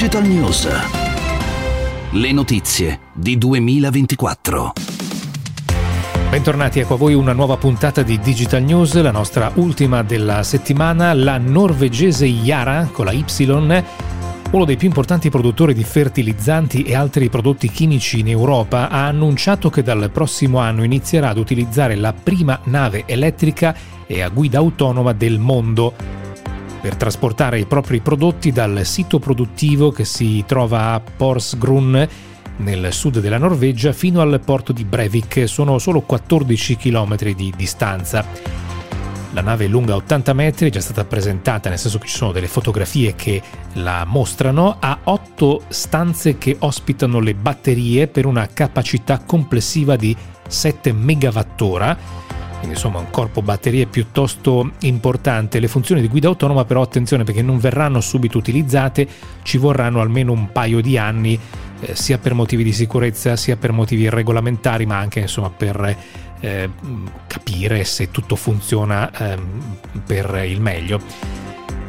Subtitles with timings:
[0.00, 0.68] Digital News.
[2.12, 4.72] Le notizie di 2024.
[6.30, 11.12] Bentornati, ecco a voi una nuova puntata di Digital News, la nostra ultima della settimana.
[11.12, 13.24] La norvegese Yara, con la Y,
[14.52, 19.68] uno dei più importanti produttori di fertilizzanti e altri prodotti chimici in Europa, ha annunciato
[19.68, 25.12] che dal prossimo anno inizierà ad utilizzare la prima nave elettrica e a guida autonoma
[25.12, 25.92] del mondo
[26.80, 32.02] per trasportare i propri prodotti dal sito produttivo che si trova a Porsgrunn
[32.56, 35.48] nel sud della Norvegia fino al porto di Brevik.
[35.48, 38.24] Sono solo 14 km di distanza.
[39.32, 42.48] La nave lunga 80 metri, è già stata presentata, nel senso che ci sono delle
[42.48, 43.40] fotografie che
[43.74, 50.16] la mostrano, ha 8 stanze che ospitano le batterie per una capacità complessiva di
[50.48, 51.96] 7 MWh.
[52.60, 55.60] Quindi insomma un corpo batterie piuttosto importante.
[55.60, 59.08] Le funzioni di guida autonoma però attenzione perché non verranno subito utilizzate,
[59.42, 61.38] ci vorranno almeno un paio di anni
[61.80, 65.96] eh, sia per motivi di sicurezza sia per motivi regolamentari ma anche insomma per
[66.40, 66.70] eh,
[67.26, 69.38] capire se tutto funziona eh,
[70.04, 71.39] per il meglio.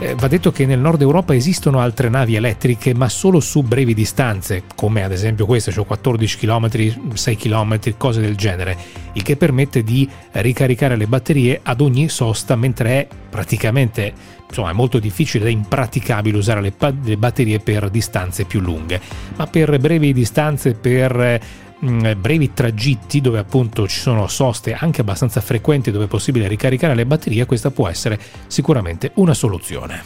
[0.00, 3.94] Eh, va detto che nel nord Europa esistono altre navi elettriche, ma solo su brevi
[3.94, 8.76] distanze, come ad esempio questa, cioè 14 km, 6 km, cose del genere,
[9.12, 14.12] il che permette di ricaricare le batterie ad ogni sosta, mentre è praticamente,
[14.48, 16.72] insomma, è molto difficile ed impraticabile usare le,
[17.04, 19.00] le batterie per distanze più lunghe.
[19.36, 21.40] Ma per brevi distanze, per
[21.84, 26.94] Mm, brevi tragitti dove appunto ci sono soste anche abbastanza frequenti dove è possibile ricaricare
[26.94, 30.04] le batterie, questa può essere sicuramente una soluzione.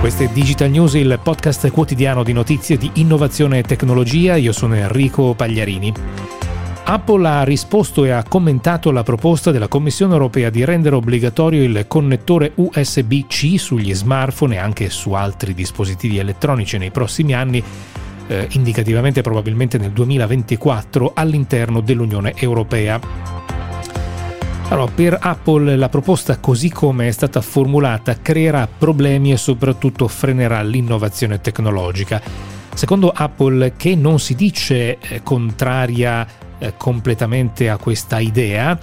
[0.00, 4.36] Questo è Digital News, il podcast quotidiano di notizie di innovazione e tecnologia.
[4.36, 5.92] Io sono Enrico Pagliarini.
[6.84, 11.86] Apple ha risposto e ha commentato la proposta della Commissione europea di rendere obbligatorio il
[11.88, 17.62] connettore USB-C sugli smartphone e anche su altri dispositivi elettronici nei prossimi anni
[18.26, 23.00] eh, indicativamente probabilmente nel 2024 all'interno dell'Unione Europea.
[24.68, 30.62] Allora, per Apple la proposta così come è stata formulata creerà problemi e soprattutto frenerà
[30.62, 32.20] l'innovazione tecnologica.
[32.74, 36.26] Secondo Apple, che non si dice eh, contraria
[36.58, 38.76] eh, completamente a questa idea,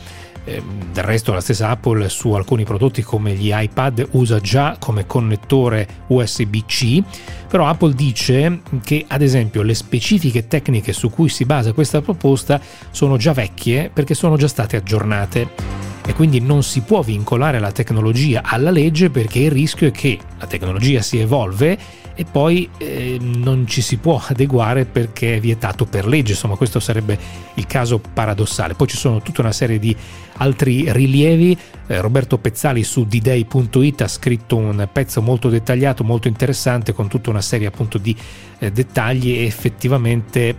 [0.43, 5.87] del resto la stessa Apple su alcuni prodotti come gli iPad usa già come connettore
[6.07, 7.03] USB-C,
[7.47, 12.59] però Apple dice che ad esempio le specifiche tecniche su cui si basa questa proposta
[12.89, 15.79] sono già vecchie perché sono già state aggiornate.
[16.03, 20.17] E quindi non si può vincolare la tecnologia alla legge perché il rischio è che
[20.39, 21.77] la tecnologia si evolve
[22.21, 26.79] e poi eh, non ci si può adeguare perché è vietato per legge, insomma questo
[26.79, 27.17] sarebbe
[27.55, 28.75] il caso paradossale.
[28.75, 29.95] Poi ci sono tutta una serie di
[30.33, 36.93] altri rilievi, eh, Roberto Pezzali su dday.it ha scritto un pezzo molto dettagliato, molto interessante
[36.93, 38.15] con tutta una serie appunto di
[38.59, 40.55] eh, dettagli e effettivamente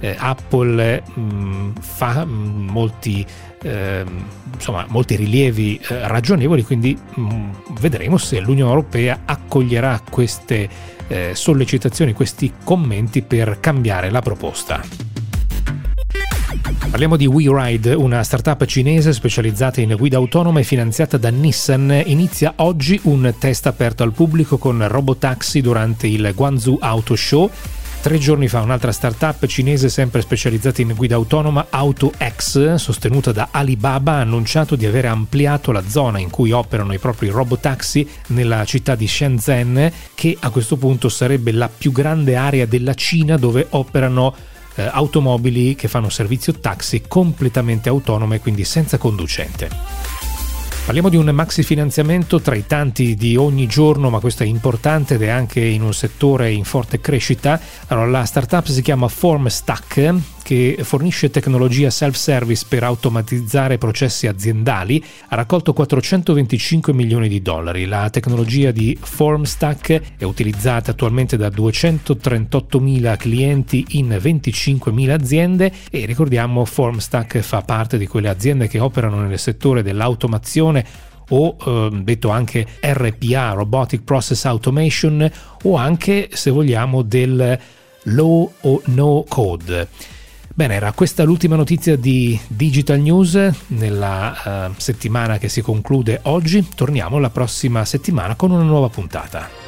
[0.00, 3.24] eh, Apple mh, mm, fa mh, molti,
[3.62, 4.04] eh,
[4.54, 10.68] insomma, molti rilievi eh, ragionevoli, quindi mh, vedremo se l'Unione Europea accoglierà queste
[11.08, 15.14] eh, sollecitazioni, questi commenti per cambiare la proposta.
[16.90, 22.02] Parliamo di WeRide, una startup cinese specializzata in guida autonoma e finanziata da Nissan.
[22.06, 27.50] Inizia oggi un test aperto al pubblico con robotaxi durante il Guangzhou Auto Show
[28.06, 34.12] Tre giorni fa un'altra startup cinese sempre specializzata in guida autonoma, AutoX, sostenuta da Alibaba,
[34.12, 38.94] ha annunciato di aver ampliato la zona in cui operano i propri robotaxi nella città
[38.94, 44.32] di Shenzhen, che a questo punto sarebbe la più grande area della Cina dove operano
[44.76, 49.68] eh, automobili che fanno servizio taxi completamente autonome, quindi senza conducente.
[50.86, 55.14] Parliamo di un maxi finanziamento tra i tanti di ogni giorno, ma questo è importante
[55.14, 57.60] ed è anche in un settore in forte crescita.
[57.88, 60.14] Allora, la startup si chiama FormStack
[60.46, 67.84] che fornisce tecnologia self-service per automatizzare processi aziendali, ha raccolto 425 milioni di dollari.
[67.84, 76.64] La tecnologia di FormStack è utilizzata attualmente da 238.000 clienti in 25.000 aziende e ricordiamo
[76.64, 80.86] FormStack fa parte di quelle aziende che operano nel settore dell'automazione
[81.30, 85.28] o eh, detto anche RPA, Robotic Process Automation,
[85.64, 87.58] o anche se vogliamo del
[88.04, 90.14] low o no code.
[90.56, 96.66] Bene, era questa l'ultima notizia di Digital News nella uh, settimana che si conclude oggi.
[96.74, 99.65] Torniamo la prossima settimana con una nuova puntata.